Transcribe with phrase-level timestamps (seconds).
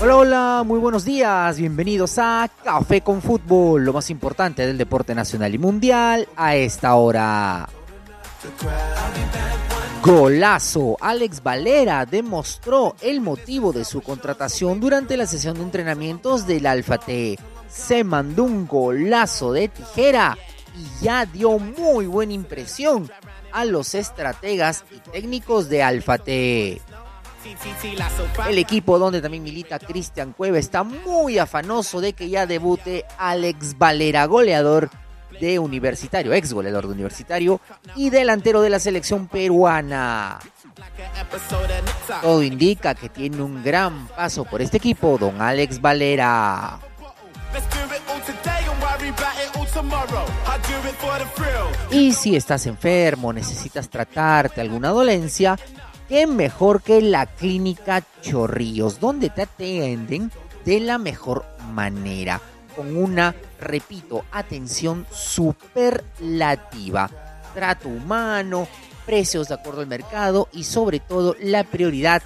[0.00, 5.14] Hola, hola, muy buenos días, bienvenidos a Café con Fútbol, lo más importante del deporte
[5.14, 7.68] nacional y mundial a esta hora.
[10.04, 16.66] Golazo, Alex Valera demostró el motivo de su contratación durante la sesión de entrenamientos del
[16.66, 17.38] Alfa T.
[17.68, 20.36] Se mandó un golazo de tijera
[20.76, 23.10] y ya dio muy buena impresión
[23.52, 26.80] a los estrategas y técnicos de Alfa T.
[28.48, 33.76] El equipo donde también milita Cristian Cueva está muy afanoso de que ya debute Alex
[33.76, 34.90] Valera, goleador
[35.40, 37.60] de Universitario, ex goleador de Universitario
[37.96, 40.38] y delantero de la selección peruana.
[42.22, 46.78] Todo indica que tiene un gran paso por este equipo, don Alex Valera.
[51.90, 55.58] Y si estás enfermo, necesitas tratarte alguna dolencia,
[56.08, 60.30] qué mejor que la clínica Chorrillos, donde te atienden
[60.64, 62.40] de la mejor manera,
[62.76, 67.10] con una, repito, atención superlativa,
[67.54, 68.66] trato humano,
[69.04, 72.22] precios de acuerdo al mercado y sobre todo la prioridad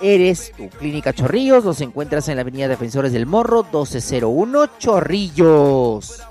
[0.00, 0.68] eres tu.
[0.68, 6.22] Clínica Chorrillos los encuentras en la Avenida Defensores del Morro 1201 Chorrillos.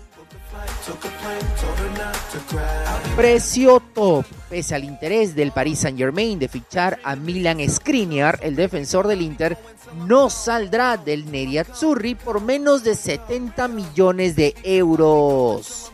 [3.17, 4.27] Precio top.
[4.51, 9.23] Pese al interés del Paris Saint Germain de fichar a Milan Skriniar, el defensor del
[9.23, 9.57] Inter
[9.95, 15.93] no saldrá del Neriazzurri por menos de 70 millones de euros.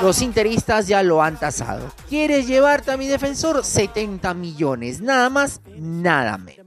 [0.00, 1.90] Los interistas ya lo han tasado.
[2.08, 3.64] ¿Quieres llevarte a mi defensor?
[3.64, 5.00] 70 millones.
[5.00, 6.66] Nada más, nada menos.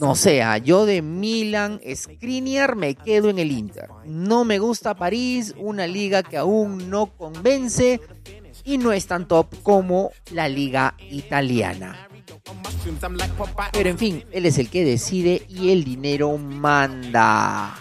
[0.00, 3.88] No sea, yo de Milan, Skriniar me quedo en el Inter.
[4.06, 8.00] No me gusta París, una liga que aún no convence
[8.64, 12.08] y no es tan top como la liga italiana.
[13.72, 17.74] Pero en fin, él es el que decide y el dinero manda.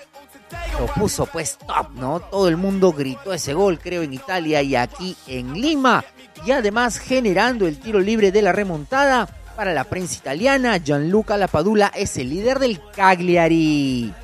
[0.79, 2.21] lo puso pues top, ¿no?
[2.21, 6.05] Todo el mundo gritó ese gol, creo, en Italia y aquí en Lima.
[6.49, 11.93] Y además generando el tiro libre de la remontada para la prensa italiana, Gianluca Lapadula
[11.95, 14.15] es el líder del Cagliari.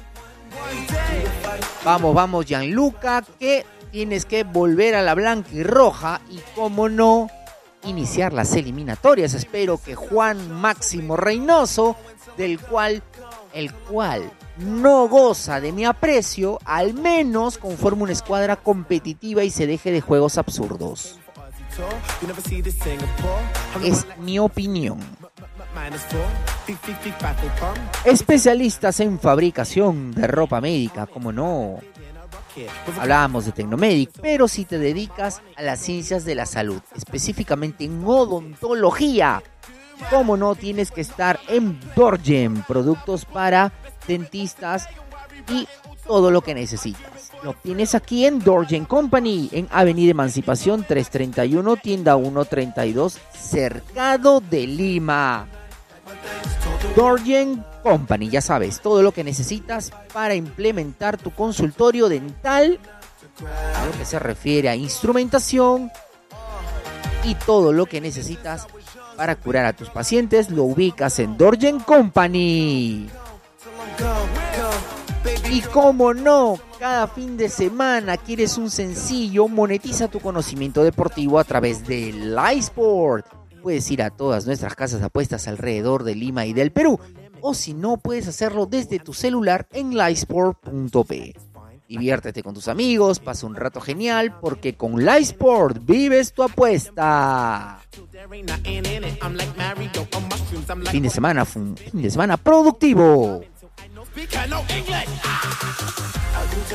[1.85, 7.29] Vamos, vamos, Gianluca, que tienes que volver a la blanca y roja y, como no,
[7.85, 9.35] iniciar las eliminatorias.
[9.35, 11.95] Espero que Juan Máximo Reynoso,
[12.39, 13.03] del cual,
[13.53, 19.67] el cual no goza de mi aprecio, al menos conforme una escuadra competitiva y se
[19.67, 21.19] deje de juegos absurdos.
[23.83, 24.99] Es mi opinión.
[28.05, 31.81] Especialistas en fabricación de ropa médica, como no.
[32.99, 38.05] Hablábamos de Tecnomedic, pero si te dedicas a las ciencias de la salud, específicamente en
[38.05, 39.43] odontología,
[40.11, 43.73] como no tienes que estar en Dorjem, productos para
[44.07, 44.89] dentistas
[45.49, 45.67] y
[46.07, 47.33] todo lo que necesitas.
[47.43, 55.47] Lo tienes aquí en Dorjen Company, en Avenida Emancipación 331, tienda 132, Cercado de Lima.
[56.97, 62.79] Dorjen Company, ya sabes, todo lo que necesitas para implementar tu consultorio dental,
[63.77, 65.91] a lo que se refiere a instrumentación
[67.25, 68.67] y todo lo que necesitas
[69.17, 73.09] para curar a tus pacientes, lo ubicas en Dorjen Company.
[75.55, 81.45] Y como no, cada fin de semana quieres un sencillo, monetiza tu conocimiento deportivo a
[81.45, 83.25] través de Livesport
[83.65, 87.01] puedes ir a todas nuestras casas apuestas alrededor de Lima y del Perú.
[87.41, 91.35] O si no, puedes hacerlo desde tu celular en livesport.p.
[91.89, 97.79] Diviértete con tus amigos, pasa un rato genial, porque con Livesport vives tu apuesta.
[100.91, 103.43] Fin de semana, fin de semana productivo.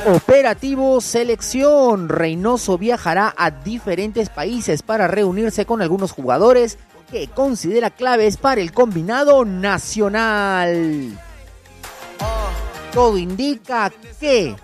[0.06, 2.08] Operativo Selección.
[2.08, 6.78] Reynoso viajará a diferentes países para reunirse con algunos jugadores
[7.10, 11.18] que considera claves para el combinado nacional.
[12.92, 14.54] Todo indica que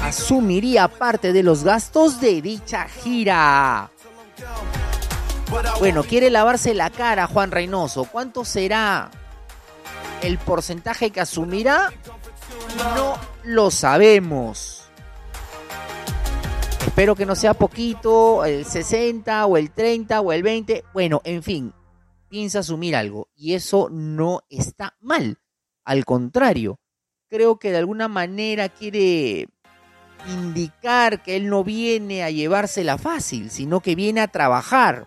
[0.00, 3.90] asumiría parte de los gastos de dicha gira.
[5.78, 8.04] Bueno, quiere lavarse la cara Juan Reynoso.
[8.04, 9.10] ¿Cuánto será
[10.22, 11.92] el porcentaje que asumirá?
[12.94, 14.80] No lo sabemos.
[16.86, 20.84] Espero que no sea poquito, el 60 o el 30 o el 20.
[20.92, 21.72] Bueno, en fin,
[22.28, 25.38] piensa asumir algo y eso no está mal.
[25.84, 26.78] Al contrario,
[27.28, 29.48] creo que de alguna manera quiere
[30.28, 35.06] indicar que él no viene a llevársela fácil, sino que viene a trabajar.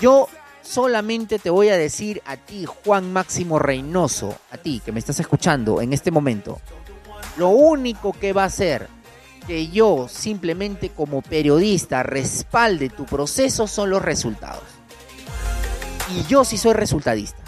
[0.00, 0.28] Yo
[0.62, 5.20] solamente te voy a decir a ti, Juan Máximo Reynoso, a ti que me estás
[5.20, 6.60] escuchando en este momento,
[7.36, 8.88] lo único que va a hacer
[9.46, 14.62] que yo simplemente como periodista respalde tu proceso son los resultados.
[16.10, 17.42] Y yo sí soy resultadista.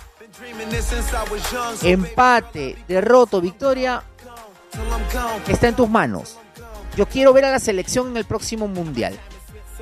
[1.82, 4.02] Empate, derroto, victoria,
[5.48, 6.38] está en tus manos.
[6.96, 9.18] Yo quiero ver a la selección en el próximo mundial,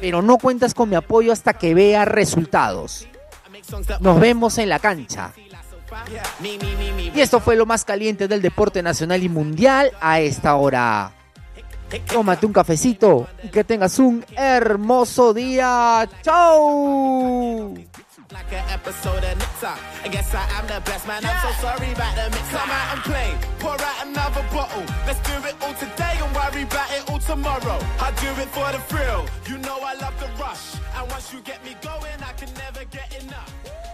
[0.00, 3.06] pero no cuentas con mi apoyo hasta que vea resultados.
[4.00, 5.32] Nos vemos en la cancha.
[7.14, 11.12] Y esto fue lo más caliente del deporte nacional y mundial a esta hora.
[12.06, 16.08] Tómate un cafecito y que tengas un hermoso día.
[16.22, 17.74] ¡Chao!
[18.32, 19.76] like an episode of Nipsa.
[20.04, 21.24] I guess I am the best man.
[21.24, 22.48] I'm so sorry about the mix.
[22.48, 23.30] Come out and play,
[23.60, 24.84] pour out another bottle.
[25.06, 27.78] Let's do it all today and worry about it all tomorrow.
[28.00, 29.26] I do it for the thrill.
[29.48, 30.81] You know I love the rush.
[30.96, 33.91] And once you get me going, I can never get enough.